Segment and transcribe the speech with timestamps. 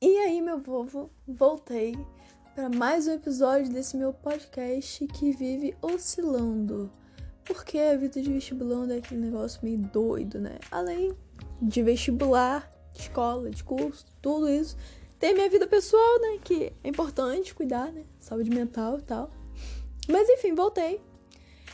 [0.00, 1.96] E aí, meu povo, voltei
[2.54, 6.92] para mais um episódio desse meu podcast que vive oscilando.
[7.44, 10.58] Porque a vida de vestibulando é aquele negócio meio doido, né?
[10.70, 11.16] Além
[11.62, 14.76] de vestibular, de escola, de curso, tudo isso,
[15.18, 16.38] tem minha vida pessoal, né?
[16.42, 18.04] Que é importante cuidar, né?
[18.18, 19.30] Saúde mental e tal.
[20.08, 21.00] Mas enfim, voltei.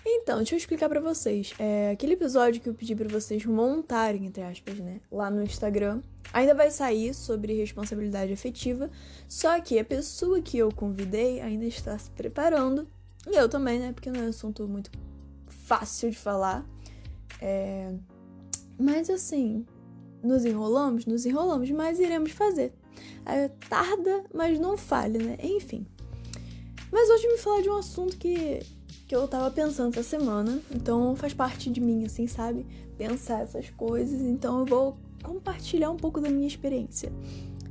[0.06, 1.52] Então, deixa eu explicar para vocês.
[1.58, 5.00] É, aquele episódio que eu pedi para vocês montarem, entre aspas, né?
[5.10, 6.00] Lá no Instagram
[6.32, 8.88] Ainda vai sair sobre responsabilidade afetiva,
[9.28, 12.86] só que a pessoa que eu convidei ainda está se preparando.
[13.26, 13.92] E eu também, né?
[13.92, 14.90] Porque não é um assunto muito
[15.46, 16.64] fácil de falar.
[17.40, 17.92] É...
[18.78, 19.66] Mas assim,
[20.22, 22.72] nos enrolamos, nos enrolamos, mas iremos fazer.
[23.26, 25.36] É, tarda, mas não falha, né?
[25.42, 25.86] Enfim.
[26.90, 28.60] Mas hoje me falar de um assunto que,
[29.06, 30.60] que eu tava pensando essa semana.
[30.70, 32.66] Então faz parte de mim, assim, sabe?
[32.96, 34.20] Pensar essas coisas.
[34.20, 37.12] Então eu vou compartilhar um pouco da minha experiência.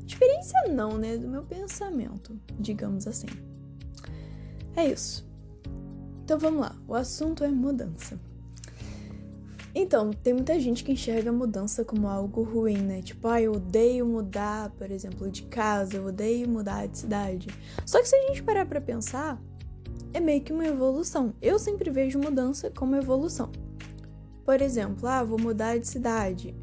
[0.08, 1.18] Experiência não, né?
[1.18, 3.28] Do meu pensamento, digamos assim.
[4.76, 5.28] É isso.
[6.24, 6.76] Então vamos lá.
[6.88, 8.20] O assunto é mudança.
[9.74, 13.02] Então, tem muita gente que enxerga a mudança como algo ruim, né?
[13.04, 17.48] Tipo, ah, eu odeio mudar, por exemplo, de casa, eu odeio mudar de cidade.
[17.86, 19.40] Só que se a gente parar pra pensar,
[20.12, 21.34] é meio que uma evolução.
[21.40, 23.52] Eu sempre vejo mudança como evolução.
[24.44, 26.56] Por exemplo, ah, vou mudar de cidade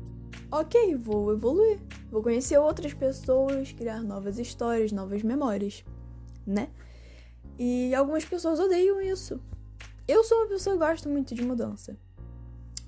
[0.51, 1.79] ok, vou evoluir,
[2.11, 5.85] vou conhecer outras pessoas, criar novas histórias, novas memórias,
[6.47, 6.69] né?
[7.59, 9.41] E algumas pessoas odeiam isso.
[10.07, 11.97] Eu sou uma pessoa que gosta muito de mudança.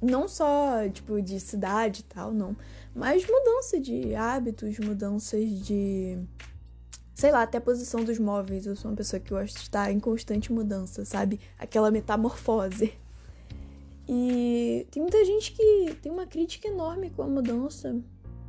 [0.01, 2.57] Não só, tipo, de cidade e tal, não.
[2.95, 6.19] Mas mudança de hábitos, mudanças de.
[7.15, 8.67] Sei lá, até a posição dos móveis.
[8.67, 11.41] Eu sou uma pessoa que gosta de estar em constante mudança, sabe?
[11.59, 12.93] Aquela metamorfose.
[14.09, 18.01] E tem muita gente que tem uma crítica enorme com a mudança,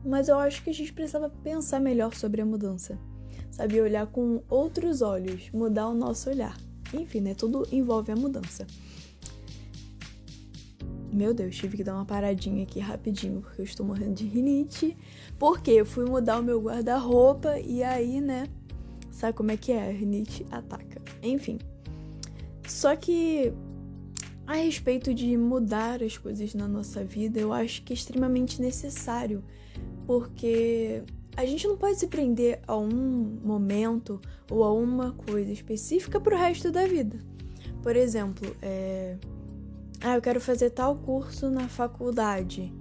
[0.06, 2.98] mas eu acho que a gente precisava pensar melhor sobre a mudança.
[3.52, 6.58] Sabe, olhar com outros olhos, mudar o nosso olhar.
[6.94, 7.34] Enfim, né?
[7.34, 8.66] Tudo envolve a mudança.
[11.12, 14.96] Meu Deus, tive que dar uma paradinha aqui rapidinho, porque eu estou morrendo de rinite.
[15.38, 18.48] Porque eu fui mudar o meu guarda-roupa e aí, né?
[19.12, 19.90] Sabe como é que é?
[19.90, 21.02] A rinite ataca.
[21.22, 21.60] Enfim.
[22.66, 23.52] Só que
[24.50, 29.44] a respeito de mudar as coisas na nossa vida, eu acho que é extremamente necessário,
[30.08, 31.04] porque
[31.38, 32.90] a gente não pode se prender a um
[33.44, 37.20] momento ou a uma coisa específica para o resto da vida.
[37.84, 39.18] Por exemplo, é...
[40.02, 42.74] ah, eu quero fazer tal curso na faculdade.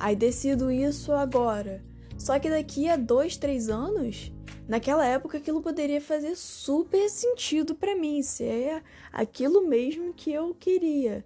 [0.00, 1.84] Aí decido isso agora.
[2.18, 4.32] Só que daqui a dois, três anos,
[4.68, 8.82] naquela época aquilo poderia fazer super sentido para mim, ser
[9.12, 11.24] aquilo mesmo que eu queria.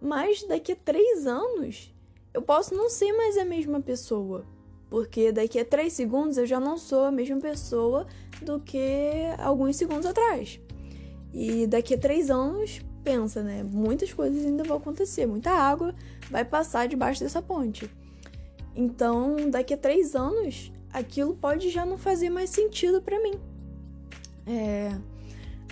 [0.00, 1.92] Mas daqui a três anos
[2.32, 4.44] eu posso não ser mais a mesma pessoa.
[4.88, 8.06] Porque daqui a três segundos eu já não sou a mesma pessoa
[8.42, 8.78] do que
[9.38, 10.60] alguns segundos atrás.
[11.32, 13.62] E daqui a três anos, pensa, né?
[13.62, 15.94] Muitas coisas ainda vão acontecer, muita água
[16.30, 17.90] vai passar debaixo dessa ponte.
[18.74, 23.34] Então, daqui a três anos, aquilo pode já não fazer mais sentido para mim.
[24.46, 24.98] É,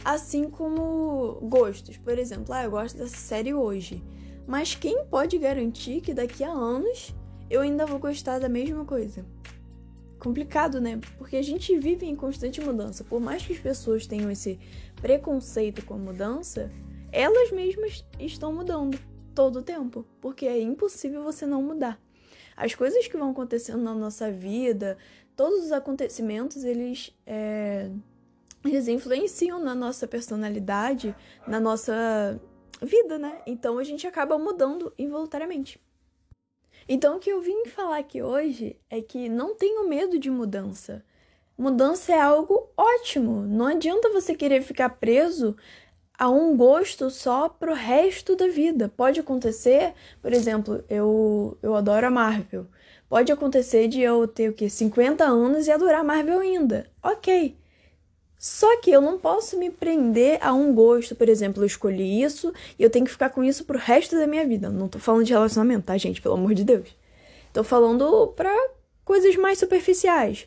[0.04, 4.02] assim como gostos, por exemplo, ah, eu gosto dessa série hoje,
[4.46, 7.14] mas quem pode garantir que daqui a anos
[7.48, 9.24] eu ainda vou gostar da mesma coisa?
[10.18, 11.00] Complicado, né?
[11.16, 13.02] Porque a gente vive em constante mudança.
[13.02, 14.60] Por mais que as pessoas tenham esse
[15.00, 16.70] preconceito com a mudança,
[17.10, 18.98] elas mesmas estão mudando
[19.34, 21.98] todo o tempo, porque é impossível você não mudar
[22.60, 24.98] as coisas que vão acontecendo na nossa vida,
[25.34, 27.90] todos os acontecimentos, eles, é,
[28.62, 31.16] eles influenciam na nossa personalidade,
[31.48, 32.38] na nossa
[32.82, 33.40] vida, né?
[33.46, 35.80] Então a gente acaba mudando involuntariamente.
[36.86, 41.02] Então o que eu vim falar aqui hoje é que não tenho medo de mudança.
[41.56, 43.40] Mudança é algo ótimo.
[43.40, 45.56] Não adianta você querer ficar preso
[46.20, 48.92] a um gosto só pro resto da vida.
[48.94, 52.66] Pode acontecer, por exemplo, eu, eu adoro a Marvel.
[53.08, 54.68] Pode acontecer de eu ter o quê?
[54.68, 56.90] 50 anos e adorar Marvel ainda.
[57.02, 57.56] Ok.
[58.38, 62.52] Só que eu não posso me prender a um gosto, por exemplo, eu escolhi isso
[62.78, 64.68] e eu tenho que ficar com isso pro resto da minha vida.
[64.68, 66.20] Não tô falando de relacionamento, tá, gente?
[66.20, 66.94] Pelo amor de Deus.
[67.50, 68.54] Tô falando pra
[69.06, 70.46] coisas mais superficiais.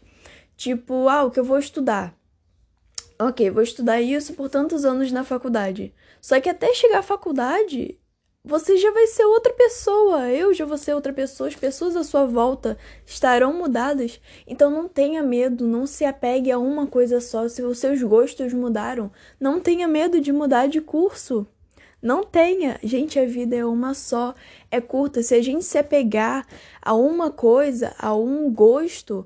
[0.55, 2.15] Tipo, ah, o que eu vou estudar?
[3.19, 5.93] Ok, vou estudar isso por tantos anos na faculdade.
[6.21, 7.99] Só que até chegar à faculdade,
[8.45, 10.29] você já vai ser outra pessoa.
[10.29, 11.47] Eu já vou ser outra pessoa.
[11.47, 14.19] As pessoas à sua volta estarão mudadas.
[14.45, 17.47] Então não tenha medo, não se apegue a uma coisa só.
[17.47, 21.47] Se os seus gostos mudaram, não tenha medo de mudar de curso.
[22.01, 22.77] Não tenha.
[22.83, 24.35] Gente, a vida é uma só.
[24.69, 25.23] É curta.
[25.23, 26.45] Se a gente se apegar
[26.81, 29.25] a uma coisa, a um gosto,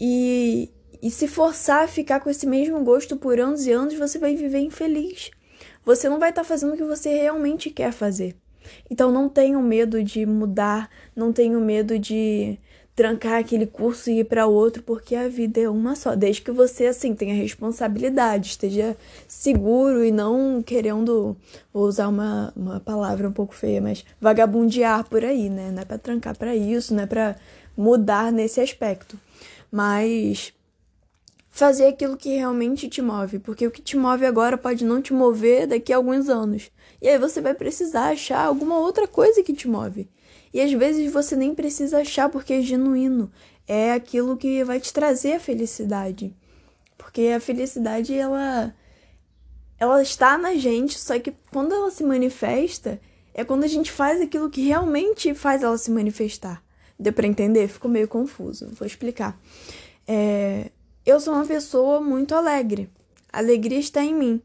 [0.00, 0.70] e
[1.02, 4.34] e se forçar a ficar com esse mesmo gosto por anos e anos, você vai
[4.34, 5.30] viver infeliz.
[5.84, 8.36] Você não vai estar tá fazendo o que você realmente quer fazer.
[8.90, 12.58] Então não tenham medo de mudar, não tenham medo de
[12.94, 16.50] trancar aquele curso e ir para outro, porque a vida é uma só, desde que
[16.50, 18.96] você assim tenha responsabilidade, esteja
[19.28, 21.36] seguro e não querendo,
[21.72, 25.70] vou usar uma, uma palavra um pouco feia, mas vagabundear por aí, né?
[25.70, 27.36] Não é para trancar para isso, não é para
[27.76, 29.16] mudar nesse aspecto.
[29.70, 30.52] Mas
[31.50, 35.12] fazer aquilo que realmente te move, porque o que te move agora pode não te
[35.12, 36.70] mover daqui a alguns anos.
[37.00, 40.08] E aí você vai precisar achar alguma outra coisa que te move.
[40.52, 43.30] E às vezes você nem precisa achar porque é genuíno,
[43.66, 46.34] é aquilo que vai te trazer a felicidade.
[46.96, 48.74] Porque a felicidade ela
[49.78, 53.00] ela está na gente, só que quando ela se manifesta,
[53.32, 56.62] é quando a gente faz aquilo que realmente faz ela se manifestar.
[56.98, 57.68] Deu para entender?
[57.68, 58.68] Ficou meio confuso.
[58.74, 59.38] Vou explicar.
[60.06, 60.72] É,
[61.04, 62.88] eu sou uma pessoa muito alegre.
[63.32, 64.42] A alegria está em mim.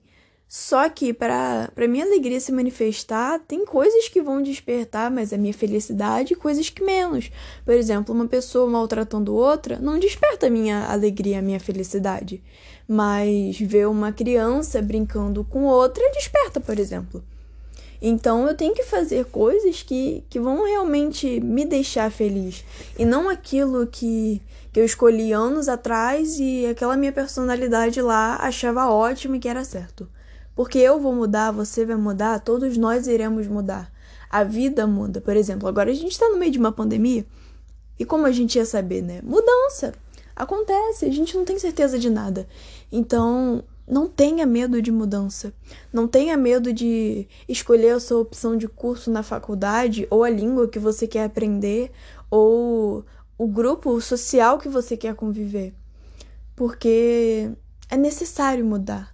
[0.47, 5.53] Só que para minha alegria se manifestar, tem coisas que vão despertar mas a minha
[5.53, 7.31] felicidade e coisas que menos.
[7.65, 12.43] Por exemplo, uma pessoa maltratando outra não desperta a minha alegria, a minha felicidade.
[12.87, 17.23] Mas ver uma criança brincando com outra desperta, por exemplo.
[18.05, 22.65] Então eu tenho que fazer coisas que, que vão realmente me deixar feliz.
[22.99, 24.41] E não aquilo que,
[24.73, 29.63] que eu escolhi anos atrás e aquela minha personalidade lá achava ótimo e que era
[29.63, 30.05] certo.
[30.53, 33.89] Porque eu vou mudar, você vai mudar, todos nós iremos mudar.
[34.29, 35.21] A vida muda.
[35.21, 37.25] Por exemplo, agora a gente está no meio de uma pandemia.
[37.97, 39.21] E como a gente ia saber, né?
[39.23, 39.93] Mudança.
[40.35, 42.47] Acontece, a gente não tem certeza de nada.
[42.91, 45.53] Então, não tenha medo de mudança.
[45.91, 50.67] Não tenha medo de escolher a sua opção de curso na faculdade, ou a língua
[50.67, 51.91] que você quer aprender,
[52.31, 53.05] ou
[53.37, 55.73] o grupo social que você quer conviver.
[56.55, 57.51] Porque
[57.89, 59.13] é necessário mudar.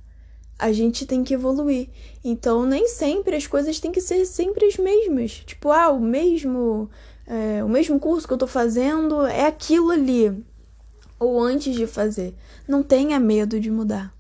[0.58, 1.90] A gente tem que evoluir.
[2.24, 5.44] Então, nem sempre as coisas têm que ser sempre as mesmas.
[5.46, 6.90] Tipo, ah, o mesmo,
[7.26, 10.46] é, o mesmo curso que eu tô fazendo é aquilo ali.
[11.18, 12.36] Ou antes de fazer.
[12.68, 14.19] Não tenha medo de mudar.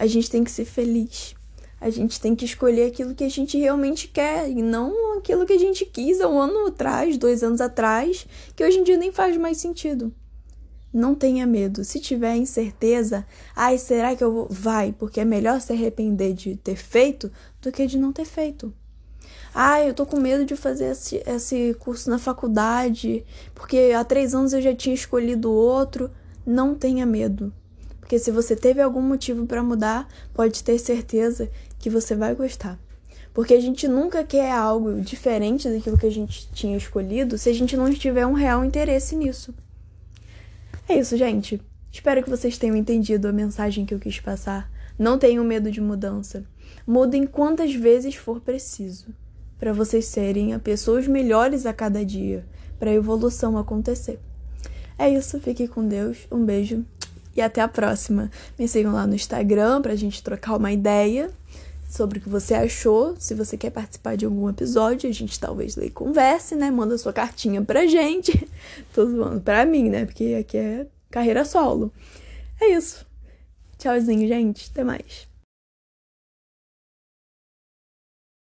[0.00, 1.34] A gente tem que ser feliz.
[1.78, 5.52] A gente tem que escolher aquilo que a gente realmente quer e não aquilo que
[5.52, 8.26] a gente quis há um ano atrás, dois anos atrás,
[8.56, 10.10] que hoje em dia nem faz mais sentido.
[10.90, 11.84] Não tenha medo.
[11.84, 14.46] Se tiver incerteza, ai, será que eu vou?
[14.48, 17.30] Vai, porque é melhor se arrepender de ter feito
[17.60, 18.72] do que de não ter feito.
[19.54, 23.22] Ai, eu tô com medo de fazer esse, esse curso na faculdade,
[23.54, 26.10] porque há três anos eu já tinha escolhido outro.
[26.46, 27.52] Não tenha medo.
[28.10, 31.48] Porque se você teve algum motivo para mudar, pode ter certeza
[31.78, 32.76] que você vai gostar.
[33.32, 37.52] Porque a gente nunca quer algo diferente daquilo que a gente tinha escolhido se a
[37.52, 39.54] gente não tiver um real interesse nisso.
[40.88, 41.62] É isso, gente.
[41.92, 44.68] Espero que vocês tenham entendido a mensagem que eu quis passar.
[44.98, 46.44] Não tenham medo de mudança.
[46.84, 49.14] Mudem quantas vezes for preciso
[49.56, 52.44] para vocês serem pessoas melhores a cada dia,
[52.76, 54.18] para a evolução acontecer.
[54.98, 56.26] É isso, fique com Deus.
[56.28, 56.84] Um beijo
[57.40, 58.30] e até a próxima.
[58.58, 61.30] Me sigam lá no Instagram pra gente trocar uma ideia
[61.88, 63.16] sobre o que você achou.
[63.18, 66.70] Se você quer participar de algum episódio, a gente talvez lê e converse, né?
[66.70, 68.48] Manda sua cartinha pra gente.
[68.94, 70.04] Tô zoando pra mim, né?
[70.04, 71.92] Porque aqui é carreira solo.
[72.60, 73.06] É isso.
[73.78, 74.70] Tchauzinho, gente.
[74.70, 75.29] Até mais.